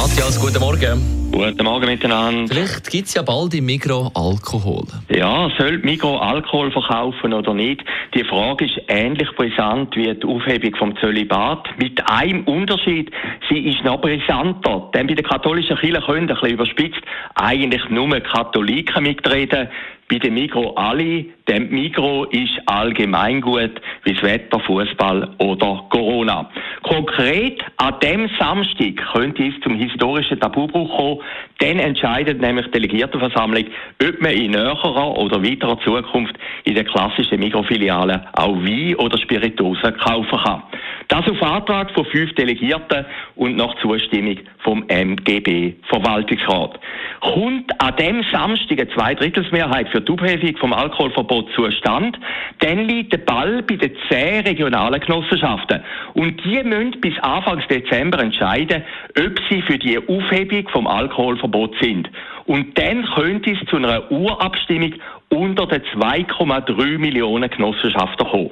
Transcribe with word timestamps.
Matthias, 0.00 0.38
guten 0.40 0.60
Morgen. 0.60 1.32
Guten 1.32 1.64
Morgen 1.64 1.86
miteinander. 1.86 2.54
Vielleicht 2.54 2.88
gibt 2.88 3.08
es 3.08 3.14
ja 3.14 3.22
bald 3.22 3.52
im 3.54 3.66
Migro 3.66 4.12
Alkohol. 4.14 4.84
Ja, 5.08 5.50
soll 5.58 5.78
Migro 5.78 6.18
Alkohol 6.18 6.70
verkaufen 6.70 7.32
oder 7.34 7.52
nicht? 7.52 7.82
Die 8.14 8.22
Frage 8.22 8.66
ist 8.66 8.80
ähnlich 8.86 9.28
brisant 9.34 9.96
wie 9.96 10.14
die 10.14 10.24
Aufhebung 10.24 10.76
vom 10.76 10.96
Zölibat. 10.98 11.66
Mit 11.78 12.00
einem 12.08 12.44
Unterschied, 12.44 13.10
sie 13.48 13.58
ist 13.58 13.82
noch 13.82 14.00
brisanter. 14.00 14.88
Denn 14.94 15.08
bei 15.08 15.14
der 15.14 15.24
katholischen 15.24 15.76
Kirche 15.76 16.00
können, 16.00 16.28
ein 16.30 16.34
bisschen 16.36 16.50
überspitzt, 16.50 17.02
eigentlich 17.34 17.82
nur 17.90 18.08
Katholiken 18.20 19.02
mitreden 19.02 19.68
bei 20.08 20.18
dem 20.18 20.34
Migro 20.34 20.72
alle, 20.74 21.26
dem 21.48 21.68
Migro 21.68 22.24
ist 22.24 22.58
allgemein 22.64 23.42
gut, 23.42 23.80
wie 24.04 24.14
das 24.14 24.22
Wetter, 24.22 24.58
Fußball 24.60 25.34
oder 25.38 25.84
Corona. 25.90 26.50
Konkret 26.88 27.62
an 27.76 28.00
dem 28.00 28.30
Samstag 28.38 28.96
könnte 29.12 29.46
es 29.46 29.60
zum 29.62 29.74
historischen 29.74 30.40
Tabubruch 30.40 30.96
kommen. 30.96 31.20
Dann 31.58 31.78
entscheidet 31.80 32.40
nämlich 32.40 32.64
die 32.66 32.72
Delegiertenversammlung, 32.72 33.64
ob 34.02 34.20
man 34.22 34.32
in 34.32 34.52
näherer 34.52 35.18
oder 35.18 35.42
weiterer 35.42 35.78
Zukunft 35.80 36.34
in 36.64 36.74
der 36.74 36.84
klassischen 36.84 37.40
Mikrofiliale 37.40 38.26
auch 38.32 38.56
Wein 38.56 38.94
oder 38.94 39.18
Spirituosen 39.18 39.98
kaufen 39.98 40.38
kann. 40.38 40.62
Das 41.08 41.28
auf 41.28 41.42
Antrag 41.42 41.90
von 41.92 42.04
fünf 42.06 42.34
Delegierten 42.34 43.04
und 43.36 43.56
nach 43.56 43.74
Zustimmung 43.80 44.38
vom 44.58 44.84
MGB 44.88 45.74
Verwaltungsrat. 45.88 46.78
Kommt 47.20 47.70
an 47.82 47.96
dem 47.96 48.22
Samstag 48.30 48.78
eine 48.78 48.88
Zweidrittelsmehrheit 48.90 49.88
für 49.88 50.00
die 50.00 50.12
Aufhebung 50.12 50.56
vom 50.58 50.72
Alkoholverbot 50.72 51.50
zustand, 51.54 52.18
dann 52.60 52.86
liegt 52.86 53.12
der 53.12 53.18
Ball 53.18 53.62
bei 53.62 53.76
den 53.76 53.96
zehn 54.10 54.46
regionalen 54.46 55.00
Genossenschaften. 55.00 55.82
Und 56.14 56.44
die 56.44 56.62
müssen 56.78 57.00
bis 57.00 57.18
Anfang 57.20 57.62
Dezember 57.68 58.20
entscheiden, 58.20 58.82
ob 59.18 59.38
sie 59.48 59.62
für 59.62 59.78
die 59.78 59.98
Aufhebung 59.98 60.68
vom 60.68 60.86
Alkoholverbot 60.86 61.74
sind. 61.80 62.10
Und 62.46 62.78
dann 62.78 63.04
könnte 63.04 63.50
es 63.52 63.68
zu 63.68 63.76
einer 63.76 64.10
Urabstimmung 64.10 64.94
unter 65.28 65.66
den 65.66 65.82
2,3 65.82 66.98
Millionen 66.98 67.50
Genossenschaften 67.50 68.26
kommen. 68.26 68.50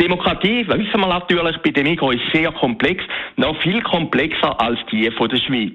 Demokratie, 0.00 0.66
wissen 0.66 1.00
wir 1.00 1.06
natürlich, 1.06 1.56
bei 1.58 1.70
dem 1.70 1.84
Migros 1.84 2.14
ist 2.14 2.32
sehr 2.32 2.50
komplex, 2.52 3.04
noch 3.36 3.56
viel 3.62 3.80
komplexer 3.82 4.60
als 4.60 4.78
die 4.90 5.10
von 5.12 5.28
der 5.28 5.36
Schweiz. 5.36 5.74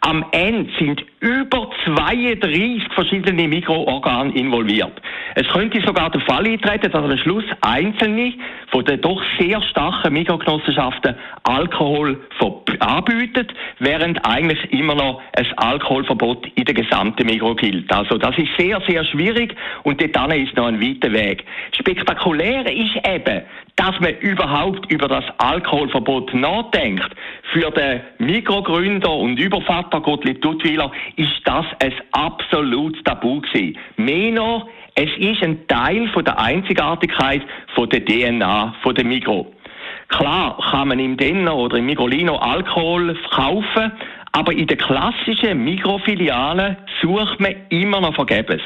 Am 0.00 0.24
Ende 0.32 0.70
sind 0.78 1.04
über 1.20 1.70
32 1.84 2.82
verschiedene 2.94 3.48
Mikroorgane 3.48 4.32
involviert. 4.34 5.02
Es 5.34 5.46
könnte 5.48 5.80
sogar 5.84 6.10
der 6.10 6.20
Fall 6.22 6.46
eintreten, 6.46 6.90
dass 6.90 7.04
am 7.04 7.18
Schluss 7.18 7.44
einzelne 7.60 8.34
von 8.70 8.84
den 8.84 9.00
doch 9.00 9.22
sehr 9.38 9.60
starken 9.62 10.14
Mikrogenossenschaften 10.14 11.14
Alkohol 11.42 12.20
anbieten, 12.80 13.48
während 13.80 14.24
eigentlich 14.24 14.72
immer 14.72 14.94
noch 14.94 15.20
ein 15.36 15.46
Alkoholverbot 15.56 16.46
in 16.54 16.64
der 16.64 16.74
gesamten 16.74 17.26
Mikro 17.26 17.54
gilt. 17.54 17.92
Also 17.92 18.18
das 18.18 18.36
ist 18.38 18.48
sehr, 18.56 18.80
sehr 18.86 19.04
schwierig 19.04 19.54
und 19.82 20.00
dort 20.00 20.34
ist 20.34 20.56
noch 20.56 20.66
ein 20.66 20.80
weiter 20.80 21.12
Weg. 21.12 21.44
Spektakulär 21.72 22.66
ist 22.70 22.96
eben, 23.06 23.42
dass 23.76 23.98
man 24.00 24.16
überhaupt 24.18 24.90
über 24.90 25.08
das 25.08 25.24
Alkoholverbot 25.38 26.34
nachdenkt. 26.34 27.10
Für 27.52 27.70
den 27.70 28.00
Mikrogründer 28.18 29.12
und 29.12 29.38
Übervater 29.38 30.00
Gottlieb 30.00 30.42
Duttweiler 30.42 30.90
ist 31.16 31.40
das 31.44 31.66
ein 31.82 31.94
absolutes 32.12 33.02
Tabu 33.04 33.40
gewesen. 33.40 33.78
Mehr 33.96 34.32
noch, 34.32 34.68
es 34.94 35.10
ist 35.18 35.42
ein 35.42 35.66
Teil 35.68 36.08
von 36.08 36.24
der 36.24 36.38
Einzigartigkeit 36.38 37.42
von 37.74 37.88
der 37.88 38.04
DNA 38.04 38.74
von 38.82 38.94
der 38.94 39.04
Migro. 39.04 39.52
Klar 40.08 40.58
kann 40.70 40.88
man 40.88 40.98
im 40.98 41.16
Denner 41.16 41.54
oder 41.54 41.76
im 41.76 41.86
Migrolino 41.86 42.36
Alkohol 42.36 43.16
kaufen, 43.30 43.92
aber 44.32 44.52
in 44.52 44.66
den 44.66 44.78
klassischen 44.78 45.64
Mikrofilialen 45.64 46.76
sucht 47.00 47.38
man 47.40 47.54
immer 47.68 48.00
noch 48.00 48.14
vergebens. 48.14 48.62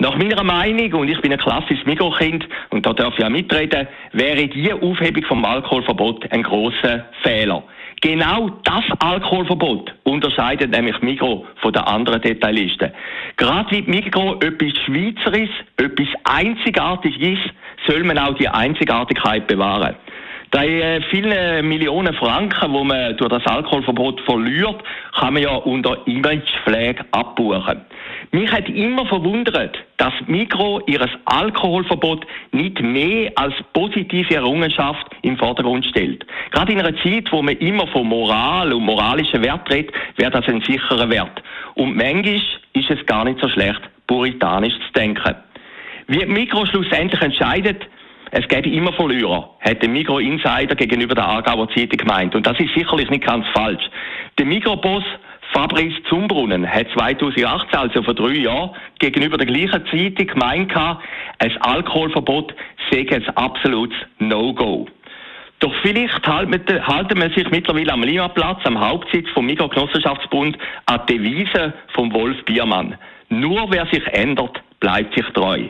Nach 0.00 0.16
meiner 0.16 0.44
Meinung, 0.44 0.92
und 0.92 1.08
ich 1.08 1.20
bin 1.20 1.32
ein 1.32 1.38
klassisches 1.38 1.84
Mikrokind 1.84 2.46
und 2.70 2.86
da 2.86 2.92
darf 2.92 3.18
ich 3.18 3.24
auch 3.24 3.30
mitreden, 3.30 3.88
wäre 4.12 4.46
die 4.46 4.72
Aufhebung 4.72 5.24
vom 5.24 5.44
Alkoholverbot 5.44 6.30
ein 6.30 6.44
großer 6.44 7.04
Fehler. 7.22 7.64
Genau 8.00 8.48
das 8.62 8.84
Alkoholverbot 9.00 9.92
unterscheidet 10.04 10.70
nämlich 10.70 11.00
Migro 11.02 11.46
von 11.56 11.72
den 11.72 11.82
anderen 11.82 12.22
Detailisten. 12.22 12.92
Gerade 13.36 13.70
wie 13.72 13.82
Migro 13.82 14.34
etwas 14.34 14.72
Schweizerisches, 14.84 15.50
etwas 15.78 16.06
Einzigartiges 16.22 17.40
ist, 17.40 17.52
soll 17.88 18.04
man 18.04 18.18
auch 18.18 18.34
die 18.34 18.48
Einzigartigkeit 18.48 19.48
bewahren. 19.48 19.96
Die 20.54 20.80
äh, 20.80 21.02
vielen 21.10 21.68
Millionen 21.68 22.14
Franken, 22.14 22.72
die 22.72 22.84
man 22.84 23.16
durch 23.16 23.30
das 23.30 23.44
Alkoholverbot 23.46 24.20
verliert, 24.20 24.76
kann 25.18 25.34
man 25.34 25.42
ja 25.42 25.56
unter 25.56 26.06
Imagepflege 26.06 27.04
abbuchen. 27.10 27.84
Mich 28.30 28.50
hat 28.52 28.68
immer 28.68 29.06
verwundert, 29.06 29.76
dass 29.96 30.12
Mikro 30.26 30.80
ihres 30.86 31.10
Alkoholverbot 31.24 32.26
nicht 32.52 32.80
mehr 32.80 33.32
als 33.36 33.54
positive 33.72 34.34
Errungenschaft 34.34 35.06
im 35.22 35.36
Vordergrund 35.36 35.86
stellt. 35.86 36.26
Gerade 36.50 36.72
in 36.72 36.80
einer 36.80 36.96
Zeit, 37.02 37.30
wo 37.30 37.42
man 37.42 37.56
immer 37.56 37.86
von 37.88 38.06
Moral 38.06 38.72
und 38.72 38.84
moralischen 38.84 39.42
Wert 39.42 39.70
redet, 39.70 39.94
wäre 40.16 40.30
das 40.30 40.46
ein 40.46 40.60
sicherer 40.62 41.08
Wert. 41.10 41.42
Und 41.74 41.96
manchmal 41.96 42.40
ist 42.72 42.90
es 42.90 43.06
gar 43.06 43.24
nicht 43.24 43.40
so 43.40 43.48
schlecht, 43.48 43.80
puritanisch 44.06 44.74
zu 44.74 44.92
denken. 44.94 45.34
Wie 46.06 46.24
Mikro 46.26 46.66
schlussendlich 46.66 47.20
entscheidet, 47.20 47.86
es 48.30 48.46
gäbe 48.48 48.68
immer 48.68 48.92
Verlierer, 48.92 49.50
hat 49.60 49.80
der 49.80 49.88
Mikro-Insider 49.88 50.74
gegenüber 50.74 51.14
der 51.14 51.24
Aargauer 51.24 51.68
Zeitung 51.70 51.98
gemeint. 51.98 52.34
Und 52.34 52.46
das 52.46 52.58
ist 52.60 52.74
sicherlich 52.74 53.08
nicht 53.08 53.24
ganz 53.24 53.46
falsch. 53.54 53.88
Der 54.38 54.44
Mikroboss 54.44 55.04
Fabrice 55.52 56.02
Zumbrunnen 56.08 56.66
hat 56.66 56.88
2018, 56.92 57.78
also 57.78 58.02
vor 58.02 58.14
drei 58.14 58.34
Jahren, 58.34 58.70
gegenüber 58.98 59.38
der 59.38 59.46
gleichen 59.46 59.84
Zeitung 59.90 60.26
gemeint, 60.26 60.72
ein 60.76 61.56
Alkoholverbot 61.60 62.54
sei 62.90 63.06
ein 63.10 63.28
absolutes 63.36 63.96
No-Go. 64.18 64.86
Doch 65.60 65.74
vielleicht 65.82 66.26
halten 66.26 67.20
wir 67.20 67.30
sich 67.30 67.50
mittlerweile 67.50 67.92
am 67.92 68.02
Limaplatz, 68.02 68.60
am 68.64 68.78
Hauptsitz 68.78 69.28
vom 69.30 69.46
Mikrogenossenschaftsbund, 69.46 70.56
an 70.86 71.00
die 71.08 71.18
Devise 71.18 71.72
vom 71.94 72.12
Wolf 72.12 72.44
Biermann. 72.44 72.96
Nur 73.28 73.70
wer 73.70 73.86
sich 73.86 74.06
ändert, 74.08 74.62
bleibt 74.78 75.14
sich 75.14 75.26
treu. 75.34 75.64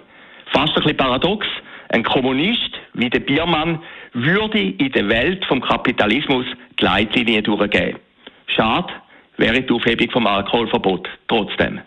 Fast 0.52 0.76
ein 0.76 0.82
bisschen 0.82 0.96
paradox. 0.96 1.46
Ein 1.90 2.02
Kommunist 2.02 2.78
wie 2.92 3.08
der 3.08 3.20
Biermann 3.20 3.80
würde 4.12 4.60
in 4.60 4.92
der 4.92 5.08
Welt 5.08 5.44
vom 5.46 5.62
Kapitalismus 5.62 6.44
die 6.78 6.84
Leitlinie 6.84 7.42
durchgeben. 7.42 7.98
Schade, 8.46 8.92
wäre 9.38 9.62
die 9.62 9.72
Aufhebung 9.72 10.10
vom 10.10 10.26
Alkoholverbot 10.26 11.08
trotzdem. 11.28 11.80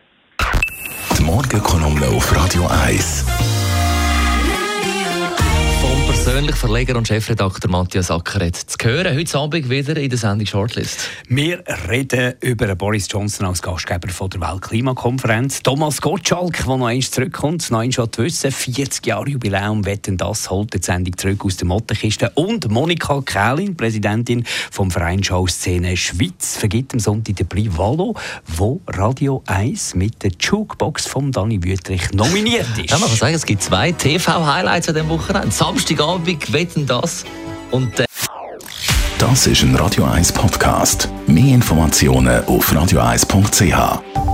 Die 1.17 1.23
Morgenkolumne 1.23 2.07
auf 2.07 2.35
Radio 2.35 2.67
1 2.67 3.60
persönlich 6.23 6.55
Verleger 6.55 6.95
und 6.97 7.07
Chefredakteur 7.07 7.71
Matthias 7.71 8.11
Ackeret 8.11 8.55
zu 8.55 8.77
hören. 8.83 9.17
Heute 9.17 9.39
Abend 9.39 9.67
wieder 9.71 9.97
in 9.97 10.07
der 10.07 10.19
Sendung 10.19 10.45
Shortlist. 10.45 11.09
Wir 11.27 11.63
reden 11.89 12.35
über 12.41 12.75
Boris 12.75 13.07
Johnson 13.09 13.47
als 13.47 13.59
Gastgeber 13.59 14.09
von 14.09 14.29
der 14.29 14.41
Weltklimakonferenz. 14.41 15.63
Thomas 15.63 15.99
Gottschalk, 15.99 16.57
der 16.57 16.65
noch 16.67 16.73
einmal 16.73 16.99
zurückkommt, 16.99 17.71
noch 17.71 17.79
einmal 17.79 18.07
wissen, 18.17 18.51
40 18.51 19.03
Jahre 19.03 19.29
Jubiläum, 19.29 19.83
wetten 19.83 20.15
das, 20.15 20.51
holt 20.51 20.75
die 20.75 20.83
Sendung 20.83 21.17
zurück 21.17 21.43
aus 21.43 21.57
der 21.57 21.67
Mottenkiste. 21.67 22.29
Und 22.35 22.69
Monika 22.69 23.19
Kählin, 23.21 23.75
Präsidentin 23.75 24.43
vom 24.69 24.91
Verein 24.91 25.23
Showszene 25.23 25.97
Schweiz, 25.97 26.55
vergibt 26.55 26.93
am 26.93 26.99
Sonntag 26.99 27.37
den 27.37 27.47
Prix 27.47 27.75
Valo, 27.75 28.15
wo 28.45 28.79
Radio 28.85 29.41
1 29.47 29.95
mit 29.95 30.21
der 30.21 30.31
Jukebox 30.39 31.07
von 31.07 31.31
Dani 31.31 31.63
Wüttrich 31.63 32.11
nominiert 32.13 32.67
ist. 32.77 32.91
Ja, 32.91 32.99
man 32.99 33.09
kann 33.09 33.17
sagen, 33.17 33.33
es 33.33 33.45
gibt 33.45 33.63
zwei 33.63 33.91
TV-Highlights 33.91 34.89
an 34.89 34.93
diesem 34.93 35.09
Wochenende. 35.09 35.49
Samstagabend 35.49 36.10
Abend 36.11 36.51
wetten 36.51 36.85
das. 36.85 37.23
Und, 37.71 37.97
äh 38.01 38.05
das 39.17 39.47
ist 39.47 39.63
ein 39.63 39.73
Radio 39.75 40.03
1 40.03 40.33
Podcast. 40.33 41.07
Mehr 41.25 41.53
Informationen 41.53 42.43
auf 42.45 42.69
radio1.ch. 42.73 44.30